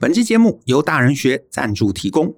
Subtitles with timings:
[0.00, 2.34] 本期节目由大人学赞助提供。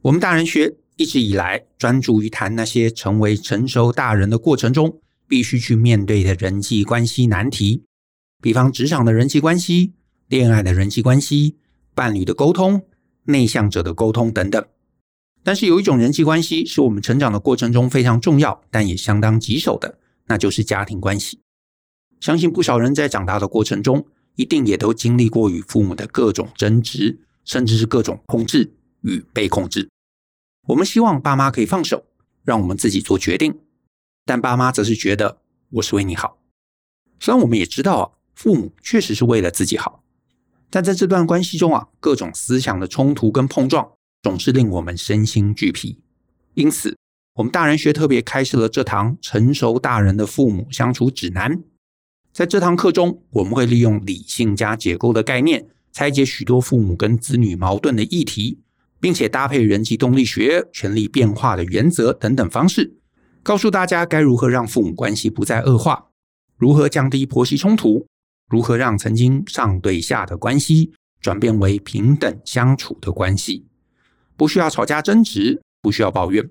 [0.00, 4.98] 我们大人学一直以来专注于谈那些成为成熟大人的过程中
[5.28, 7.84] 必须去面对的人际关系难题，
[8.40, 9.92] 比方职场的人际关系、
[10.28, 11.58] 恋爱的人际关系、
[11.94, 12.80] 伴侣的沟通、
[13.24, 14.64] 内向者的沟通等等。
[15.42, 21.40] 但是有一种人际关系是我们成长的过程中非常重要，但也相当棘手的，那就是家庭关系。
[22.20, 24.06] 相信不少人在长大的过程中，
[24.40, 29.90] 一定也都经历过与父母的各种争执，甚至是各种控制与被控制。
[30.68, 32.06] 我们希望爸妈可以放手，
[32.42, 33.58] 让我们自己做决定，
[34.24, 36.38] 但爸妈则是觉得我是为你好。
[37.18, 40.02] 虽然我们也知道啊，父母确实是为了自己好，
[40.70, 46.00] 但在这段关系中啊，各种思想的冲突跟碰撞，总是令我们身心俱疲。
[46.54, 46.96] 因此，
[47.34, 51.62] 我们大人学特别开设了这堂成熟大人的父母相处指南。
[52.32, 58.60] 在这堂课中，我们会利用理性加解构的概念，拆解许多父母跟子女矛盾的议题，
[59.00, 62.94] 并且搭配人际动力学、权力变化的原则等等方式，
[63.42, 66.06] 告诉大家该如何让父母关系不再恶化，
[66.56, 68.06] 如何降低婆媳冲突，
[68.48, 73.66] 如何让曾经上对下的关系转变为平等相处的关系，
[74.36, 76.48] 不需要吵架争执，不需要抱怨，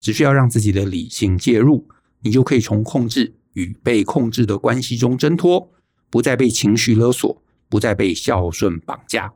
[0.00, 1.86] 只需要让自己的理性介入，
[2.22, 3.34] 你就可以从控制。
[3.58, 5.68] 与被控制的关系中挣脱，
[6.10, 9.32] 不再被情绪勒索，不再被孝顺绑架，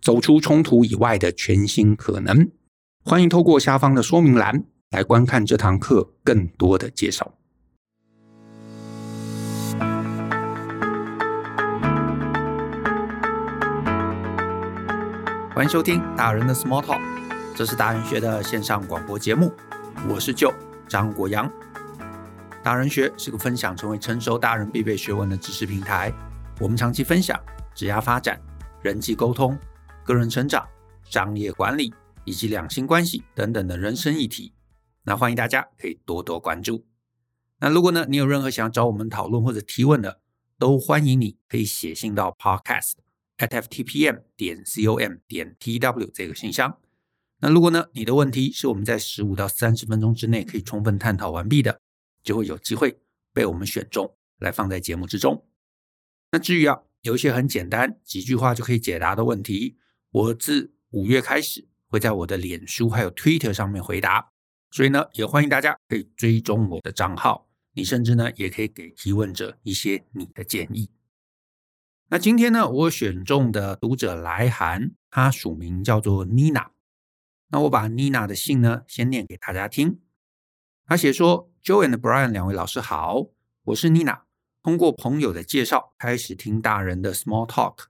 [0.00, 2.48] 走出冲突以外的全新可能。
[3.04, 7.34] 欢迎透过下方的说明栏来观看这堂课更多的介绍。
[15.52, 17.00] 欢迎收听大人的 Small Talk，
[17.56, 19.52] 这是大人学的线上广播节目，
[20.08, 20.52] 我是舅
[20.86, 21.50] 张国阳。
[22.64, 26.10] 大人学是个分享成为成熟大人必备学问的知识平台。
[26.58, 27.38] 我们长期分享
[27.74, 28.40] 职业发展、
[28.82, 29.54] 人际沟通、
[30.02, 30.66] 个人成长、
[31.02, 31.92] 商业管理
[32.24, 34.54] 以及两性关系等等的人生议题。
[35.02, 36.86] 那欢迎大家可以多多关注。
[37.60, 40.20] 那如果呢，你有任何想要找我们讨论或者提问的，
[40.58, 42.94] 都欢迎你可以写信到 podcast
[43.36, 46.78] at ftpm 点 com 点 tw 这个信箱。
[47.40, 51.82] 那如果呢，你的问题是我们在十五到三十分钟之内可以充分探讨完毕的。
[52.24, 52.98] 就会有机会
[53.32, 55.46] 被我们选中来放在节目之中。
[56.32, 59.78] 那至于啊，有一些很简单几句话就可以解答的问题，
[60.10, 64.32] 我自五月开始会在我的脸书还有 Twitter 上面回答，
[64.72, 67.48] 所以呢，也欢迎大家可以追踪我的账号。
[67.74, 70.90] 你甚至呢，也可以给提问者一些你的建议。
[72.08, 76.70] 那今天呢，我选中的读者来函，他署名叫做 Nina。
[77.48, 80.00] 那我把 Nina 的信呢，先念给大家听。
[80.86, 81.53] 他写说。
[81.64, 83.28] Joe and Brian 两位老师好，
[83.62, 84.24] 我是 Nina。
[84.62, 87.84] 通过朋友的介绍，开始听大人的 Small Talk，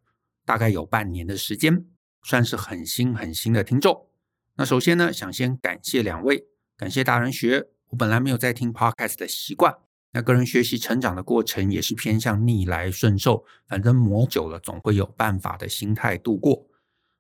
[0.47, 1.85] 大概有半年的时间，
[2.23, 4.07] 算是很新很新的听众。
[4.55, 6.47] 那首先呢，想先感谢两位，
[6.77, 7.67] 感谢大人学。
[7.89, 9.77] 我本来没有在听 Podcast 的习惯，
[10.13, 16.69] 那个人学习成长的过程也是偏向逆来顺受，反正磨久了总会有办法的心态度过。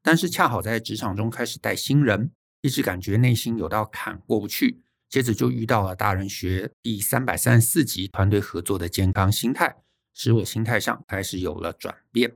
[0.04, 4.83] 但是恰好在职场中开始带新人，一直感觉内心有道坎过不去。
[5.14, 9.76] 接着就遇到了大人学第三百三十四集团队合作的健康心态，
[10.12, 12.34] 使我心态上开始有了转变。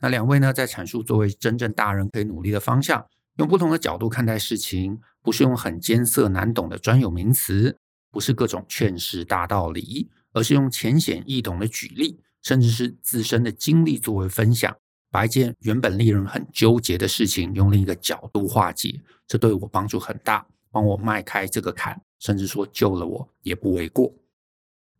[0.00, 7.76] 那两位呢，在阐述作为真正大人可以努力的方向，用不同的角度看待事情，不是用很艰涩难懂的专有名词，
[8.10, 14.74] 不是各种劝世大道理，而是用浅显易懂的举例，甚至是自身的经历作为分享，
[15.10, 20.46] 把一件原本令人很纠结的事情，用另一个角度化解，这对我帮助很大。
[20.70, 24.14] 帮我迈开这个坎，甚至说救了我也不为过。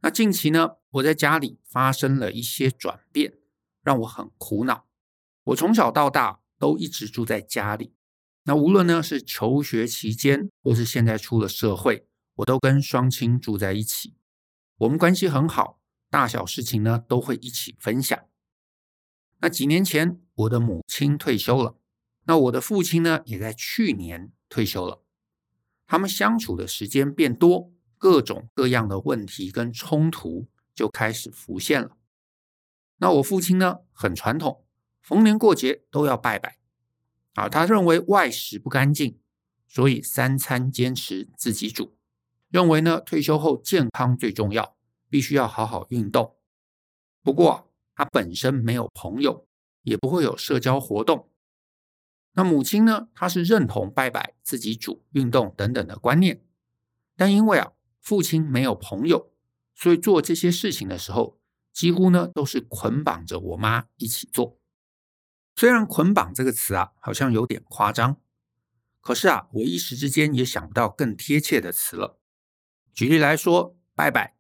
[0.01, 3.35] 那近期呢，我在家里发生了一些转变，
[3.83, 4.87] 让我很苦恼。
[5.45, 7.93] 我从小到大都一直住在家里，
[8.45, 14.15] 那无论呢是求学期间，或是现在出了社会，我都跟双亲住在一起。
[14.77, 18.19] 我们关系很好，大小事情呢都会一起分享。
[19.41, 21.77] 那几年前，我的母亲退休了，
[22.27, 25.03] 那我的父亲呢也在去年退休了。
[25.89, 31.97] 他们相处的时间变多，各种各样的问题跟冲突就开始浮现了。
[32.99, 34.65] 那我父亲呢，很传统，
[35.01, 36.59] 逢年过节都要拜拜。
[37.35, 39.19] 啊，他认为外食不干净，
[39.67, 41.97] 所以三餐坚持自己煮。
[42.51, 44.77] 认为呢，退休后健康最重要，
[45.09, 46.37] 必须要好好运动。
[47.23, 49.47] 不过他本身没有朋友，
[49.83, 51.28] 也不会有社交活动。
[52.39, 53.09] 那母亲呢？
[53.17, 56.41] 她是认同拜拜、自己煮、运动等等的观念，
[57.17, 59.33] 但因为啊，父亲没有朋友，
[59.75, 61.41] 所以做这些事情的时候，
[61.73, 64.57] 几乎呢都是捆绑着我妈一起做。
[65.57, 68.21] 虽然“捆绑”这个词啊，好像有点夸张，
[69.01, 72.21] 可是啊，我一时之间也想不到更贴切的词了。
[72.95, 74.37] 举例来说，拜拜，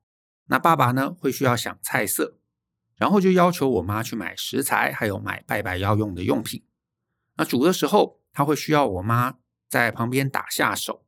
[0.47, 2.39] 那爸爸呢会需要想菜色，
[2.94, 6.62] 然后就要求我妈去买食材，还有买拜拜要用的用品。
[7.38, 9.38] 那煮的时候，他会需要我妈
[9.69, 11.06] 在旁边打下手，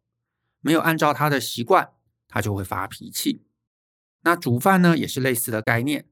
[0.60, 1.90] 没有按照他的习惯，
[2.28, 3.44] 他就会发脾气。
[4.22, 6.06] 那煮饭呢，也是类似的概念。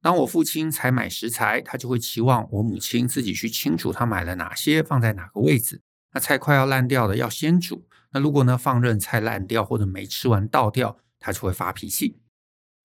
[0.00, 5.82] 当我父亲采买食材，他就会期望我母亲自己去清楚他买了哪些，放在哪个位置。
[6.12, 7.86] 那菜快要烂掉的，要先煮。
[8.12, 12.22] 那如果呢，放任菜烂掉或者没吃完倒掉，他就会发脾气。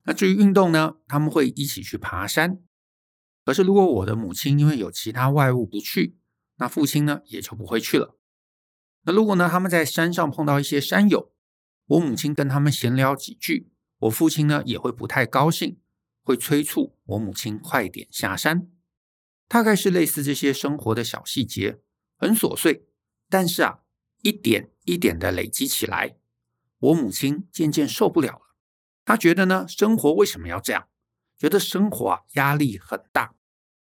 [0.02, 2.60] 那至于运动呢，他们会一起去爬山。
[3.44, 6.18] 可是如果我的母亲因为有其他外务不去，
[6.56, 8.16] 那父亲呢也就不会去了。
[9.02, 11.32] 那如果呢，他们在山上碰到一些山友，
[11.86, 15.78] 我母亲跟他们闲聊几句，我父亲呢也会不太高兴。
[16.26, 18.70] 会催促我母亲快点下山，
[19.46, 21.82] 大概是类似这些生活的小细节，
[22.16, 22.86] 很琐碎，
[23.28, 23.80] 但是啊，
[24.22, 26.16] 一点一点的累积起来，
[26.78, 28.56] 我母亲渐渐受不了了。
[29.04, 30.88] 她觉得呢，生活为什么要这样？
[31.36, 33.34] 觉得生活啊压力很大。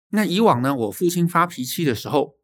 [0.09, 2.35] 那以往呢，我父亲发脾气的时候，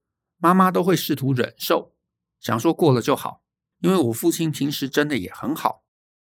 [0.41, 1.95] 妈妈都会试图忍受，
[2.41, 3.45] 想说过了就好，
[3.81, 5.85] 因为我父亲平时真的也很好。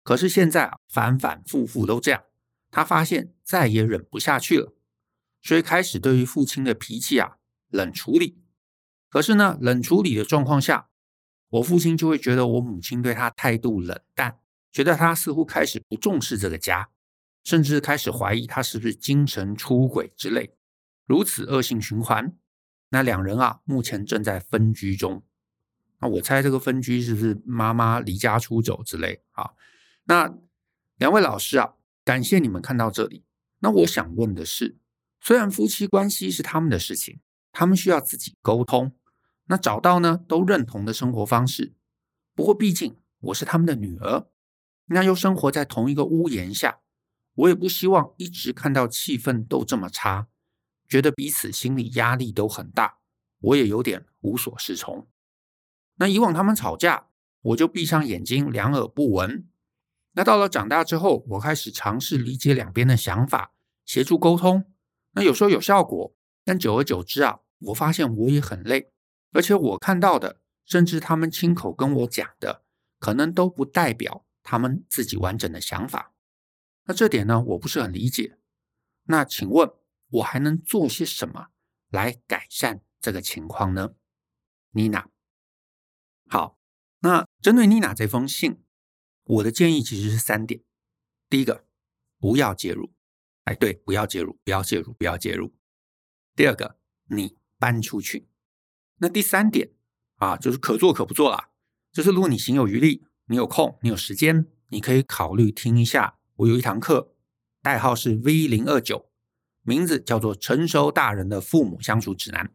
[0.02, 2.24] 可是现在啊，反反复复都这样。
[2.70, 4.74] 他发现再也忍不下去了，
[5.42, 7.36] 所以开始对于父亲的脾气啊
[7.68, 8.42] 冷处理。
[9.10, 10.88] 可是呢，冷处理的状况下，
[11.48, 14.38] 我父亲就会觉得我母亲对他态度冷淡，
[14.72, 16.90] 觉得他似乎开始不重视这个家，
[17.44, 20.54] 甚至开始怀疑他是不是精神出轨之类。
[21.06, 22.36] 如此恶性循环，
[22.90, 25.22] 那两人啊目前正在分居中。
[26.00, 29.50] 那我猜这个分居是不是妈妈离家出走之类啊？
[30.04, 30.34] 那
[30.96, 31.74] 两位老师啊。
[32.04, 33.22] 感谢你们看到这里。
[33.58, 34.78] 那我想问的是，
[35.20, 37.20] 虽然夫妻关系是他们的事情，
[37.52, 38.92] 他们需要自己沟通，
[39.44, 41.74] 那找到呢都认同的生活方式。
[42.34, 44.26] 不过毕竟我是他们的女儿，
[44.86, 46.78] 那又生活在同一个屋檐下，
[47.34, 50.28] 我也不希望一直看到气氛都这么差，
[50.88, 52.98] 觉得彼此心理压力都很大，
[53.40, 55.06] 我也有点无所适从。
[55.96, 57.08] 那以往他们吵架，
[57.42, 59.46] 我就闭上眼睛，两耳不闻。
[60.12, 63.52] 那到了长大之后，我开始尝试理解两边的想法，
[63.84, 64.64] 协助沟通。
[65.12, 68.92] 那有时候有效果，但久而久之啊，我发现我也很累，
[69.32, 72.64] 而且我看到的，甚至他们亲口跟我讲的，
[72.98, 76.12] 可能都不代表他们自己完整的想法。
[76.84, 78.38] 那这点呢，我不是很理解。
[79.04, 79.70] 那请问，
[80.08, 81.48] 我还能做些什么
[81.88, 83.94] 来改善这个情况呢？
[84.70, 85.08] 妮娜，
[86.28, 86.58] 好，
[87.00, 88.62] 那针对妮娜这封信。
[89.24, 90.62] 我的建议其实是三点：
[91.28, 91.66] 第一个，
[92.18, 92.94] 不要介入，
[93.44, 95.54] 哎，对，不要介入，不要介入，不要介入。
[96.34, 96.78] 第二个，
[97.08, 98.28] 你搬出去。
[98.98, 99.72] 那第三点
[100.16, 101.50] 啊，就是可做可不做啦。
[101.92, 106.18] 就是如果你行有余力，你有空，你有时间，你可以考虑听一下。
[106.36, 107.14] 我有一堂课，
[107.60, 109.07] 代号是 V 零二九，
[109.68, 112.46] 名字叫做《成熟大人的父母相处指南》。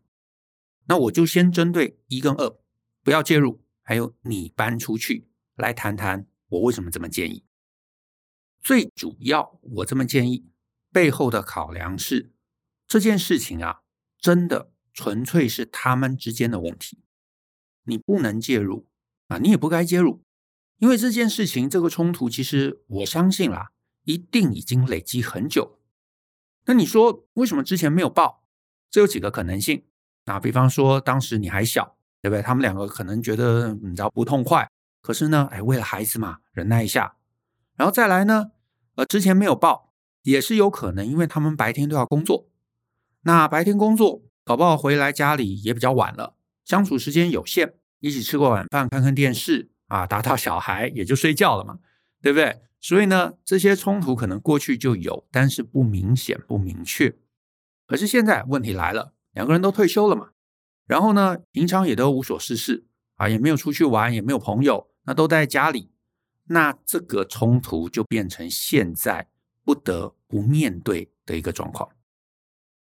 [0.88, 2.58] 那我就先针对一跟二，
[3.04, 6.26] 不要介入，还有你搬出去，来谈谈。
[6.50, 7.46] 我为什么这么建议？
[8.64, 10.48] 最主要，我这么建议
[10.92, 12.32] 背后的考量是，
[12.88, 13.82] 这件事情啊，
[14.20, 17.04] 真的纯粹是他们之间的问题，
[17.84, 18.88] 你不能介入
[19.28, 20.24] 啊，你也不该介入，
[20.80, 23.72] 因为这件事情这个冲突，其实我相信啦，
[24.06, 25.80] 一定已经累积很久。
[26.66, 28.44] 那你说为什么之前没有报？
[28.90, 29.84] 这有几个可能性
[30.26, 32.42] 啊，比方说当时你还小，对不对？
[32.42, 34.70] 他们两个可能觉得你知道不痛快。
[35.02, 37.18] 可是呢，哎，为了孩子嘛，忍耐一下，
[37.76, 38.52] 然后再来呢，
[38.96, 42.48] 呃，之前没有报，也是有可能，因为他们白天都要工作，
[43.24, 51.80] 那白天工作，搞不好回来家里也比较晚了，相处时间有限，一起吃过晚饭，看看电视啊，打打小孩，也就睡觉了嘛，
[52.22, 52.62] 对不对？
[52.84, 57.16] 所以呢，这些冲突可能过去就有，但是不明显、不明确。
[57.88, 60.32] 可是现在问题来了，两个人都退休了嘛，
[60.86, 62.86] 然后呢，平常也都无所事事
[63.16, 64.90] 啊，也没有出去玩，也没有朋友。
[65.06, 65.92] 那都待在家里，
[66.48, 69.30] 那这个冲突就变成现在
[69.64, 71.90] 不得不面对的一个状况。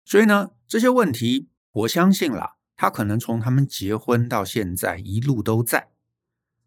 [0.04, 5.90] 所以呢，这些问题我相信啦，他可能从他们结婚到现在一路都在。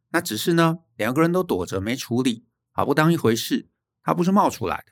[0.09, 3.69] 那只是呢，两个人都躲着没处理，啊，不当一回事。
[4.03, 4.91] 它不是冒出来的。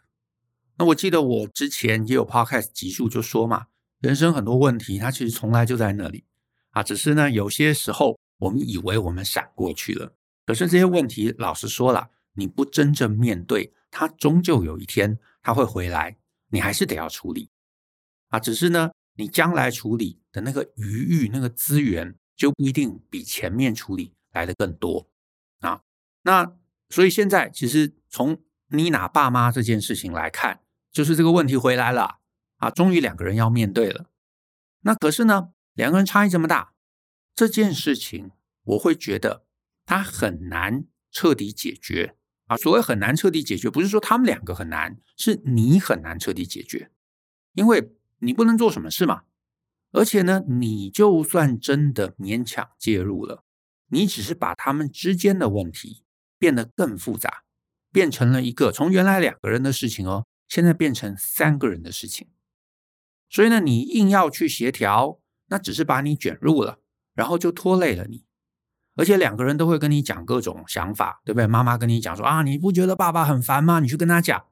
[0.77, 3.67] 那我记得我之前也有 podcast 集数就说嘛，
[3.99, 6.23] 人生很多问题，它其实从来就在那里
[6.69, 10.15] 啊，只是呢，有些时候我们以为我们闪过去了。
[10.45, 16.17] 可是这些问题，老实说了，你不真正面对，它终究有一天它会回来，
[16.49, 17.49] 你还是得要处理
[18.29, 18.39] 啊。
[18.39, 25.09] 只是呢，你将来处理的那个余裕、那个资源就不一定比前面处理来的更多
[25.59, 25.81] 啊。
[26.23, 26.55] 那
[26.91, 30.59] 所以现在其实从妮娜爸妈这件事情来看，
[30.91, 32.19] 就是这个问题回来了
[32.57, 34.09] 啊，终于两个人要面对了。
[34.81, 36.73] 那可是呢，两个人差异这么大，
[37.33, 38.31] 这件事情
[38.63, 39.45] 我会觉得
[39.85, 42.57] 他很难彻底解决啊。
[42.57, 46.91] 所谓很难彻底解决，不是说他们两个很难，是你很难彻底解决，
[47.53, 49.23] 因为你不能做什么事嘛。
[49.91, 53.43] 而且呢，你就算真的勉强介入了，
[53.87, 56.03] 你只是把他们之间的问题
[56.41, 57.43] 变得更复杂，
[57.91, 62.29] 变成了一个从原来两个人的事情哦，现在变成三个人的事情。
[63.29, 65.19] 所以呢，你硬要去协调，
[65.49, 66.79] 那只是把你卷入了，
[67.13, 68.25] 然后就拖累了你。
[68.95, 71.45] 而且两个人都会跟你讲各种想法，对不对？
[71.45, 73.79] 妈妈跟你讲说啊，你不觉得爸爸很烦吗？
[73.79, 74.43] 你去跟他讲。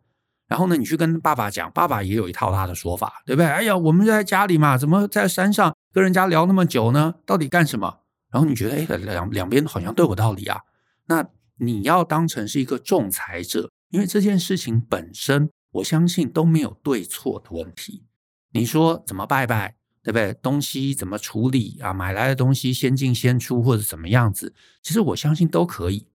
[0.47, 3.47] 然后呢，你去跟爸爸讲，爸爸也有一套他的说法，对不对？
[3.47, 7.15] 哎呀，我们在家里嘛，怎么在山上跟人家聊那么久呢？
[7.25, 7.99] 到底干什么？
[8.31, 10.61] 然后你觉得，哎，两两边好像都有道理啊。
[11.07, 11.25] 那
[11.59, 18.05] 你要当成是一个仲裁者，因为这件事情本身，我相信都没有对错的问题。
[18.51, 20.33] 你说怎么拜拜，对不对？
[20.41, 21.93] 东西怎么处理啊？
[21.93, 24.53] 买来的东西先进先出或者怎么样子？
[24.81, 26.07] 其实我相信都可以，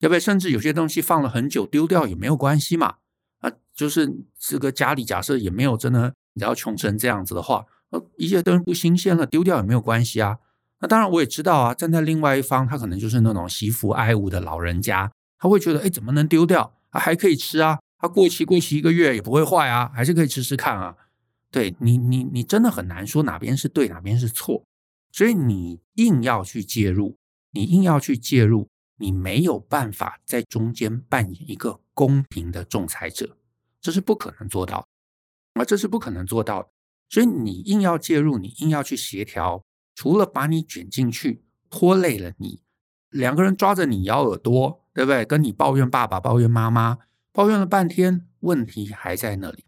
[0.00, 0.20] 对不对？
[0.20, 2.96] 甚至有些东西放了很久丢掉也没有关系嘛。
[3.40, 7.66] 啊，就是这个家里假设也没有真的你要穷成这样子的话，
[8.16, 10.38] 一些东西不新鲜了，丢掉也没有关系啊。
[10.82, 16.74] 那当然我也知道啊，站在另外一方，他可能就是那种惜福爱物的老人家，他会觉得，哎，怎么能丢掉？
[16.90, 20.96] 还可以吃啊，他过期过期一个月也不会坏啊，还是可以吃吃看啊。
[21.52, 24.64] 对你，你你真的很难说哪边是对，哪边是错，
[25.12, 27.16] 所以你硬要去介入，
[27.52, 33.36] 你硬要去介入，你没有办法在中间扮演一个公平的仲裁者，
[33.80, 34.84] 这是不可能做到，
[35.54, 36.68] 啊，这是不可能做到的。
[37.08, 39.62] 所以你硬要介入，你硬要去协调，
[39.94, 42.62] 除了把你卷进去，拖累了你，
[43.10, 45.24] 两个人抓着你咬耳朵，对不对？
[45.24, 46.98] 跟你抱怨爸爸，抱怨妈妈，
[47.32, 49.64] 抱怨了半天，问题还在那里，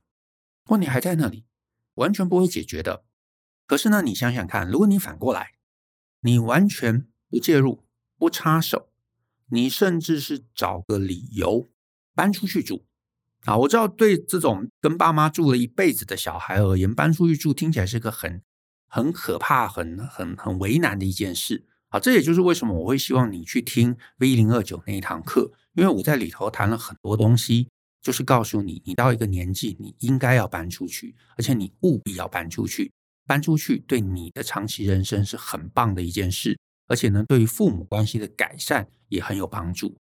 [0.68, 1.44] 问题还在那里。
[1.94, 3.04] 完全不会解决的。
[3.66, 5.52] 可是呢，你想想看，如果你反过来，
[6.22, 7.84] 你完全不介入、
[8.18, 8.88] 不插手，
[9.50, 11.70] 你甚至是找个理由
[12.12, 12.84] 搬出去住
[13.44, 13.56] 啊！
[13.58, 18.42] 我知道，对这种跟爸妈住了一辈子的小孩而言，搬出去住听起来是个很
[18.94, 21.98] 很可怕、很很很为难的一件事啊！
[21.98, 27.66] 这也就是为什么我会希望你去听 V 零二九那一堂课，因为我在里头谈了很多东西。
[28.00, 32.92] 就是告诉你，你到一个年纪，你应该要搬出去，而且你务必要搬出去。
[33.26, 39.96] 搬出去对你的长期人生是很棒的一件事，而且呢，对于父母关系的改善也很有帮助。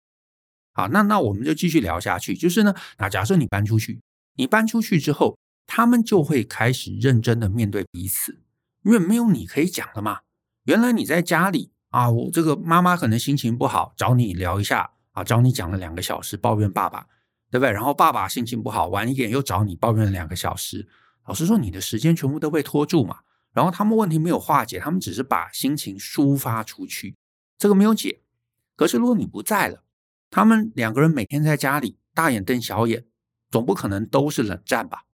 [0.73, 2.35] 好，那那我们就继续聊下去。
[2.37, 4.00] 就是呢，那假设你搬出去，
[4.37, 8.38] 你搬出去之后，他们就会开始认真的面对彼此，
[8.83, 10.21] 因为没有你可以讲的嘛。
[10.65, 17.07] 原来你在家里啊，我这个妈妈可能心情不好，找你聊一下啊，找你讲了两个小时，抱怨爸爸。
[17.51, 17.73] 对不对？
[17.73, 20.87] 然后爸爸心情不好，晚一点又找你抱怨了两个小时。
[21.25, 23.21] 老实说，你的时间全部都被拖住嘛。
[23.55, 27.17] 然后他们问题没有化解，他们只是把心情抒发出去，
[27.57, 28.21] 这个没有解。
[28.77, 29.83] 可是如果你不在了，
[30.29, 33.07] 他们两个人每天在家里大眼瞪小眼，
[33.51, 35.07] 总不可能都是冷战吧？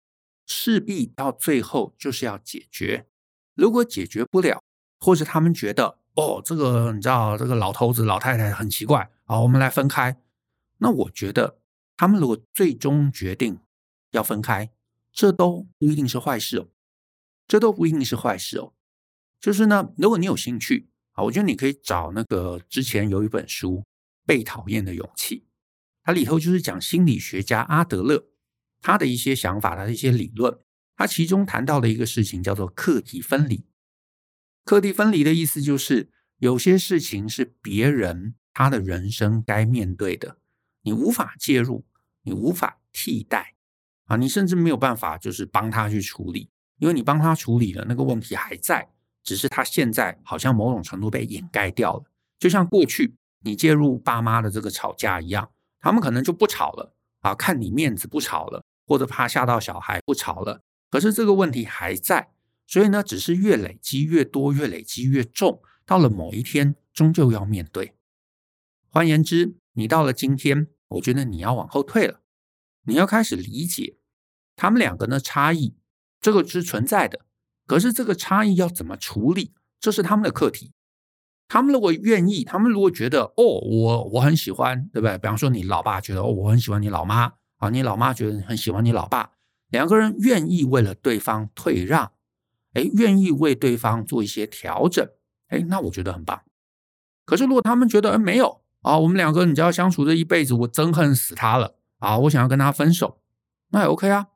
[0.44, 3.06] 势必到最后就是要解决。
[3.54, 4.62] 如果解决不了，
[5.00, 10.20] 或者他们觉得哦，这个你知道，这个老头子老太太很奇怪，啊，我们来分开。
[10.78, 11.58] 那我觉得。
[11.96, 13.60] 他们如果最终决定
[14.10, 14.72] 要分开，
[15.12, 16.68] 这都不一定是坏事哦，
[17.46, 18.72] 这都不一定是坏事哦。
[19.40, 23.76] 就是呢，如果你有兴趣啊，我觉得你可以找那个之前有一本书
[24.26, 25.36] 《被讨厌的勇气》，
[26.02, 28.26] 它里头就是讲心理学家阿德勒
[28.82, 30.58] 他的一些想法，他的一些理论。
[30.96, 33.66] 他其中谈到的一个事情叫做课题分离。
[34.64, 40.38] 课题分离的意思就是，有些事情是别人他的人生该面对的。
[40.82, 41.84] 你无法介入，
[42.22, 43.54] 你无法替代
[44.04, 44.16] 啊！
[44.16, 48.90] 你甚至没有办法，就是帮他去处理，因为你帮他处理了，那个问题还在，
[49.22, 52.04] 只是他现在好像某种程度被掩盖掉了。
[52.38, 60.62] 就像过去你介入爸妈的这个吵架一样，他们可能就不吵了啊，看你面子不吵了，或者怕吓到小孩不吵了。
[60.94, 62.28] 可是这个问题还在，
[62.68, 67.96] 所以呢，只是越累积越多，越累积越重，到了某一天，终究要面对。
[68.90, 70.68] 换言之，你到了今天。
[70.90, 72.20] 我觉得你要往后退了，
[72.84, 73.96] 你要开始理解
[74.54, 75.74] 他们两个的差异，
[76.20, 77.22] 这个是存在的。
[77.66, 80.70] 可是这个差异要怎么处理，这是他们的课题。
[81.48, 85.18] 他们如果愿意，他们如果觉得哦，我我很喜欢，对不对？
[85.18, 89.32] 比方说你老爸觉得哦，我很喜欢你老妈啊，你老妈觉得很喜欢你老爸，
[89.74, 92.12] 两个人愿意为了对方退让，
[92.74, 95.04] 哎，愿意为对方做一些调整，
[95.48, 96.44] 哎，那我觉得很棒。
[97.24, 103.20] 可是如果他们觉得，哎，没有啊，我们两个你只要相处这一辈子，我憎恨死他了啊，我想要跟他分手，
[103.70, 104.28] 那也 OK 啊，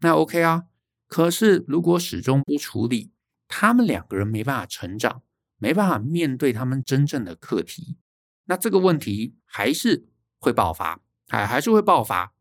[0.00, 0.64] 那 OK 啊。
[1.06, 3.12] 可是如果始终不处理，
[3.46, 5.22] 他们两个人没办法成长，
[5.58, 7.98] 没办法面对他们真正的课题，
[8.46, 10.08] 那这个问题还是
[10.38, 10.98] 会爆发，
[11.28, 12.32] 还还是会爆发。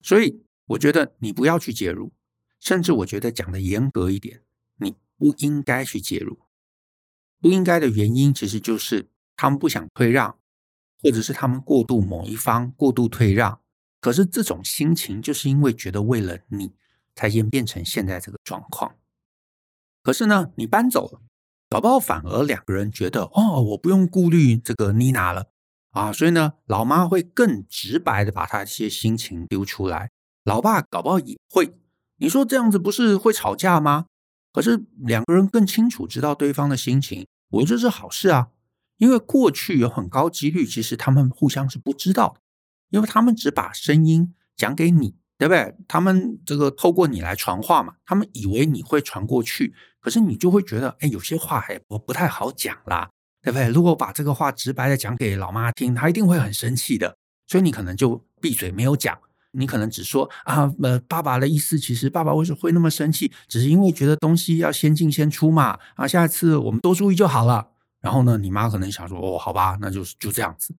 [0.00, 0.42] 所以
[0.72, 2.12] 我觉得你不要去介入。
[2.60, 4.42] 甚至我觉得讲的严格一点，
[4.76, 6.38] 你不应该去介入。
[7.40, 10.38] 不应该的原因其实就是他们不想退让，
[11.02, 13.60] 或者是他们过度某一方过度退让。
[14.00, 16.72] 可是这种心情就是因为觉得为了你
[17.16, 18.94] 才演变成现在这个状况。
[20.04, 21.20] 可是呢，你搬走了，
[21.68, 25.50] 搞不好反而两个人觉得哦，我不用顾虑这个妮娜了
[25.90, 30.10] 啊，所以呢，老妈会更直白的把她一些心情丢出来，
[30.44, 31.74] 老爸搞不好也会。
[32.16, 34.06] 你说这样子不是会吵架吗？
[34.52, 38.48] 可是两个人更清楚知道对方的心情，我觉得这是好事啊。
[38.98, 42.40] 因为过去有很高几率，其实他们互相是不知道的，
[42.90, 45.74] 因为他们只把声音讲给你，对不对？
[45.88, 53.10] 他们这个透过你来传话嘛，他们以为你会传过去，可是你就会觉得，哎，有些话还不不太好讲啦，
[53.42, 53.68] 对不对？
[53.68, 57.16] 如果把这个话直白的讲给老妈听，她一定会很生气的，
[57.48, 59.18] 所以你可能就闭嘴没有讲。
[59.52, 63.32] 你可能只说啊，呃，爸爸的意思，其实爸爸为什么会那么生气？
[63.48, 65.78] 只是因为觉得东西要先进先出嘛。
[65.94, 67.68] 啊，下次我们多注意就好了。
[68.00, 70.74] 然后呢，你妈可能想说，哦，好吧，那就是就这样子。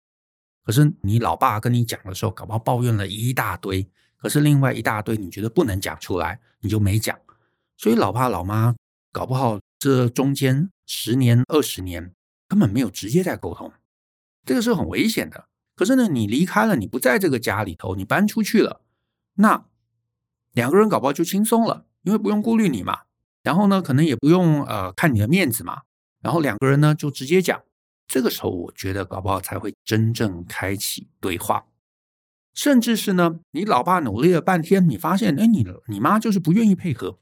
[0.64, 3.88] 可是你老爸跟你讲的时候，搞不好抱怨了一大堆。
[4.16, 7.18] 可是另外一大堆你觉得不能讲出来，你就没讲。
[7.76, 8.74] 所以老爸老妈
[9.10, 12.12] 搞不好这中间十年二十年
[12.46, 13.72] 根本没有直接在沟通，
[14.46, 15.44] 这个是很危险的。
[15.74, 18.82] 可是呢，你离开了，你不在这个家里头，你搬出去了，
[19.34, 19.64] 那
[20.52, 23.00] 两个人搞不好就轻松了，因为不用顾虑你嘛。
[23.42, 25.82] 然后呢，可能也不用呃看你的面子嘛。
[26.20, 27.62] 然后两个人呢就直接讲，
[28.06, 31.64] 这个时候我觉得搞不好才会真正开启对话。
[32.54, 37.18] 甚至是呢，你老爸努力了半天，你发现哎，你你妈就是不愿意配合。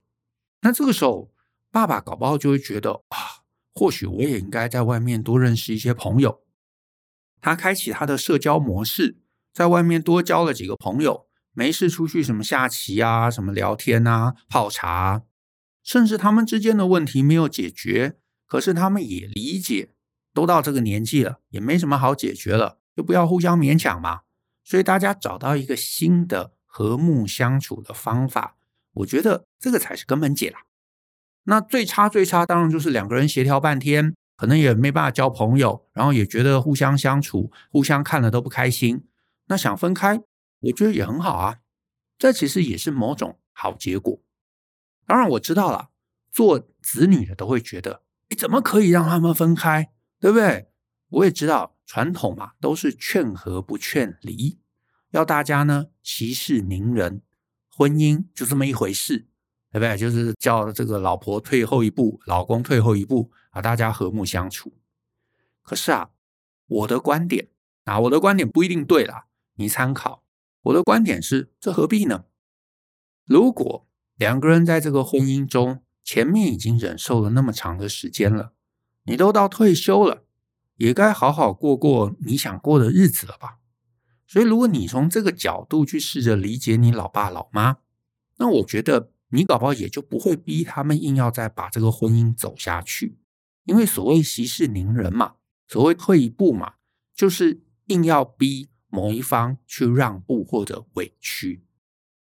[0.63, 1.31] 那这个时候，
[1.71, 6.43] 爸爸搞不好就会觉得啊，或许我也应该在外面多认识一些朋友。
[7.41, 9.17] 他开启他的社交模式，
[9.53, 15.23] 在外面多交了几个朋友，没事出去什么下棋啊，什么聊天啊，泡茶，
[15.83, 19.91] 甚至他们之间的问题没有解决，可是他们也理解，
[20.33, 24.21] 都到这个年纪了，也没什么好解决了，就不要互相勉强嘛。
[24.63, 28.57] 所以大家找到一个新的和睦相处的方法，
[28.93, 30.61] 我觉得这个才是根本解啦。
[31.45, 34.15] 那最差最差，当然就是两个人协调半天。
[34.41, 39.05] 可能也没办法交朋友，然后也觉得互相相处、互相看了都不开心。
[39.49, 40.19] 那想分开，
[40.61, 41.59] 我觉得也很好啊。
[42.17, 44.19] 这其实也是某种好结果。
[45.07, 45.91] 当然我知道了，
[46.33, 48.01] 做子女的都会觉得，
[48.31, 49.93] 你怎么可以让他们分开？
[50.19, 50.71] 对不对？
[51.11, 54.59] 我也知道传统嘛，都是劝和不劝离，
[55.11, 57.21] 要大家呢息事宁人，
[57.69, 59.27] 婚姻就这么一回事。
[59.71, 59.99] 对不对？
[59.99, 64.73] 就是叫这个老婆退后一步，老公退后一步啊，大家和睦相处。
[65.63, 66.11] 可是啊，
[66.67, 67.49] 我的观点
[67.85, 70.25] 啊，我的观点不一定对啦，你参考。
[70.63, 72.25] 我的观点是，这何必呢？
[73.25, 73.87] 如果
[74.17, 78.53] 两个人在这个婚姻中，前面已经忍受了那么长的时间了，
[79.05, 80.25] 你都到退休了，
[80.77, 83.59] 也该好好过过你想过的日子了吧？
[84.27, 87.79] 所以，如果你从这个角度去试着理解你老爸老妈，
[88.37, 89.13] 那我觉得。
[89.33, 93.17] 你搞不好也就不会逼他们硬要再把这个婚姻走下去，
[93.71, 95.35] 因为所谓息事宁人嘛，
[95.69, 96.73] 所谓退一步嘛，
[97.15, 101.63] 就是硬要逼某一方去让步或者委屈。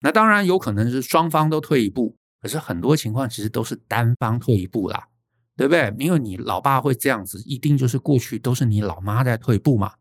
[0.01, 5.09] 那当然有可能是双方都退一步，可是很多情况其实都是单方退一步啦，
[5.57, 5.95] 对不对？
[5.99, 9.95] 因为你老爸会这样子，一定就是过去都是你老妈在退步嘛。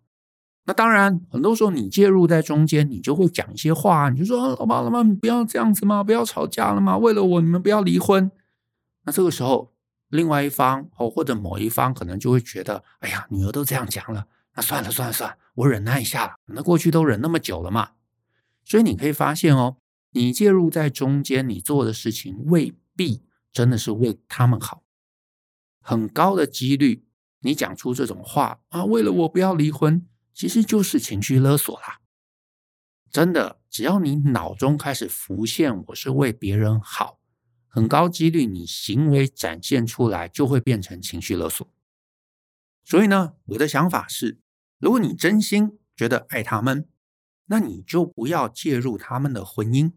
[0.65, 8.29] 那当然，很多时候你介入在中间，你就会讲一些话，你就说：“老爸老妈，你不要这样子嘛，不要吵架了嘛，为了我，你们不要离婚。”
[9.05, 9.73] 那这个时候，
[10.09, 16.35] 另外一方哦，或者某一方可能就会觉得：“哎呀，女儿都这样讲了，那算了算了算了，我忍耐一下了。
[16.45, 17.91] 那过去都忍那么久了嘛。”
[18.65, 19.77] 所以你可以发现哦，
[20.11, 24.83] 你介入在中间，你做的事情未必真的是为他们好，
[25.81, 27.05] 很高的几率，
[27.39, 30.05] 你讲出这种话啊，为了我不要离婚。
[30.31, 31.99] 其实就是情绪勒索啦，
[33.11, 37.18] 真的，只要你脑中开始浮现我是为别人好，
[37.69, 41.65] 很高几率你行为展现出来就会变成情绪勒索。
[42.83, 44.39] 所以呢，我的想法是，
[44.79, 46.89] 如果你真心觉得爱他们，
[47.45, 49.93] 那你就不要介入他们的婚姻，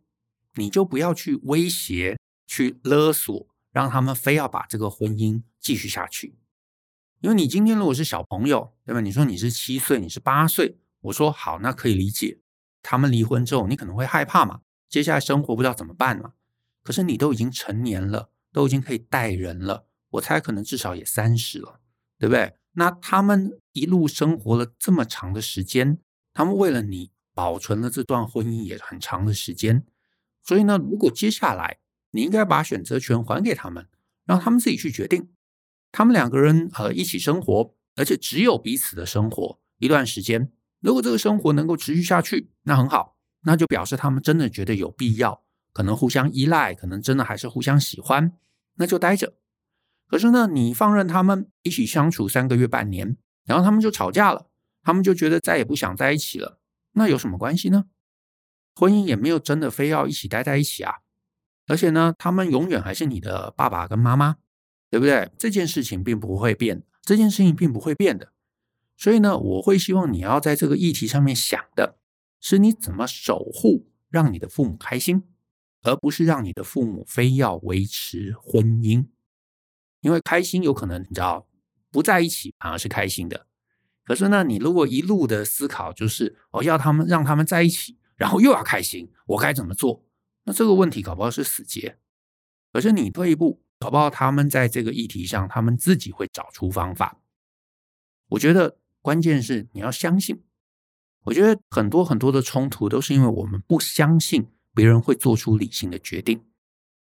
[0.54, 6.36] 你就不要去威胁、去勒索，让他们非要把这个婚姻继续下去。
[7.20, 9.00] 因为你今天如果是小朋友，对吧？
[9.00, 12.40] 你说你是七岁，你是八岁，我说好，那可以理解。
[12.82, 16.32] 他们离婚之后，你可能会害怕嘛，接下来生活不知道怎么办嘛。
[16.82, 21.80] 可是你都已经成年了，都已经可以带人了，我猜可能至少也三十了，
[22.18, 22.54] 对不对？
[22.72, 25.98] 那他们一路生活了这么长的时间，
[26.32, 29.84] 他们为了你保存了这段婚姻也很长的时间，
[30.42, 31.78] 所以呢，如果接下来
[32.12, 33.88] 你应该把选择权还给他们，
[34.24, 35.30] 让他们自己去决定，
[35.90, 48.32] 他们两个人呃一起生活，而且只有彼此的生活一段时间，如果这个生活能够持续下去，那很好，那就表示他们真的觉得有必要，可能互相依赖，可能真的还是互相喜欢，
[48.74, 49.34] 那就待着。
[50.06, 54.48] 可是呢，你放任他们一起相处三个月、半年，然后他们就吵架了，
[54.82, 56.58] 他们就觉得再也不想在一起了，
[56.92, 57.86] 那有什么关系呢？
[58.74, 60.96] 婚姻也没有真的非要一起待在一起啊。
[61.66, 64.36] 而且呢，他们永远还是你的爸爸跟妈妈，
[64.90, 65.30] 对不对？
[65.38, 68.32] 这件事情并不会变，这件事情并不会变的。
[68.96, 71.98] 所以呢，我会希望你要在这个议题上面想的
[72.40, 75.22] 是你怎么守护，让你的父母开心，
[75.82, 79.06] 而不是让你的父母非要维持婚姻。
[80.00, 81.46] 因为开心有可能，你知道，
[81.90, 83.46] 不在一起反而是开心的。
[84.04, 90.04] 可是呢，你如果一路的思考就是我要他们让他们在一起，然后又要开心，我该怎么做？
[90.44, 91.98] 那这个问题搞不好是死结。
[92.72, 97.20] 可是你退一步，搞不好他们在这个议题上，他们自己会找出方法。
[98.30, 100.42] 我觉得关键是你要相信。
[101.26, 106.44] 我觉得很多很多的冲突都是因为我们不相信别人会做出理性的决定，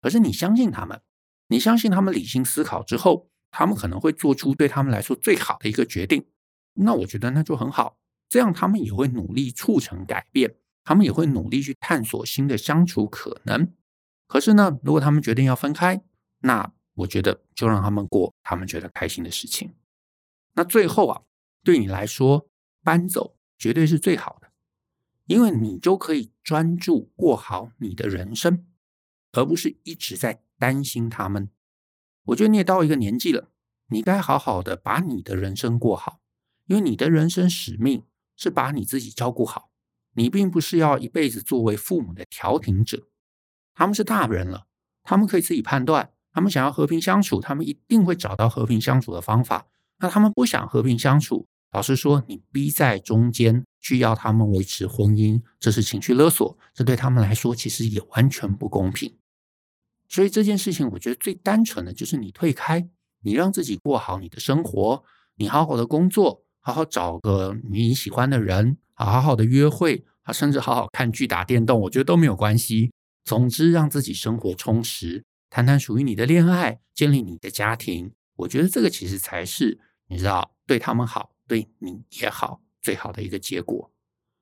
[0.01, 1.01] 可是你相信他们。
[1.49, 6.25] 你相信他们理性思考之后，他们可能会做出对他们来说最好的一个决定。
[6.75, 10.55] 那我觉得那就很好，这样他们也会努力促成改变，
[10.85, 13.73] 他们也会努力去探索新的相处可能。
[14.29, 16.01] 可是呢，如果他们决定要分开，
[16.43, 19.75] 那我觉得就让他们过他们觉得开心的事情。
[20.55, 21.23] 那最后啊，
[21.65, 22.49] 对你来说，
[22.85, 24.40] 搬走绝对是最好，
[25.31, 28.67] 因为你就可以专注过好你的人生，
[29.31, 30.43] 而不是一直在。
[30.61, 31.49] 担心他们，
[32.25, 33.49] 我觉得你也到一个年纪了，
[33.89, 36.21] 你该好好的把你的人生过好，
[36.67, 38.05] 因为你的人生使命
[38.37, 39.71] 是把你自己照顾好。
[40.17, 43.09] 你并不是要一辈子作为父母的调停者，
[43.73, 44.67] 他们是大人了，
[45.03, 49.67] 他们可以自己判断，他们想要和平相处，他们一定会找到和平相处的方法。
[50.01, 59.17] 那他们不想和平相处，老实说，你逼在中间去要他们维持婚姻，这是情绪勒索，这对他们来说其实也完全不公平。
[60.09, 62.89] 所以这件事情，我觉得最单纯的就是你退开，
[63.23, 65.05] 你让自己过好你的生活，
[65.37, 72.91] 你好好的工作，好好找个你喜欢的人，好好好的约会，啊，甚至好好看剧、打电动，我觉得都没有关系。
[73.25, 83.91] 总之，让自己生活充实，谈谈属于你的恋爱，建立你的家庭，我觉得这个其实才是你知道对他们好，对你也好，最好的一个结果。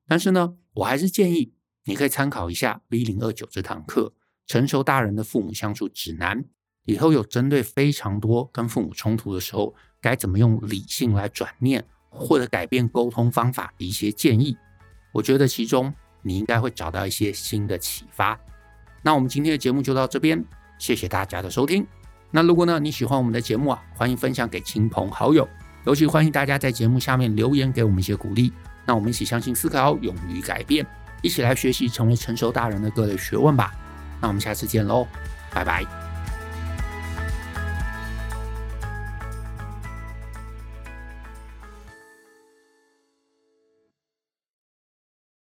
[0.06, 1.52] 但是呢，我还是建议
[1.84, 4.14] 你可以参考一下 V 零二九这堂课。
[4.46, 6.42] 成熟大人的父母相处指南
[6.84, 14.56] 里头有针对非常多跟父母冲突的时候，该怎么用理性来转念或者改变沟通方法的一些建议。
[15.12, 18.40] 我觉得其中你应该会找到一些新的启发。
[19.02, 20.42] 那我们今天的节目就到这边，
[20.78, 21.86] 谢谢大家的收听。
[22.30, 25.46] 那如果呢你喜欢我们的节目啊，欢迎分享给亲朋好友，
[25.84, 28.52] 尤其欢迎大家在节目下面留言给我们一些鼓励。
[28.84, 30.86] 那我们一起相信、思考、勇于改变，
[31.22, 33.72] 一起来学习成为成熟大人的各类学问吧。
[34.20, 35.06] 那我们下次见喽，
[35.52, 36.07] 拜拜。